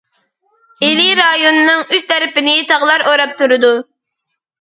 ئىلى 0.85 1.03
رايونىنىڭ 1.19 1.83
ئۈچ 1.97 2.07
تەرىپىنى 2.11 2.55
تاغلار 2.71 3.05
ئوراپ 3.13 3.37
تۇرىدۇ. 3.43 3.71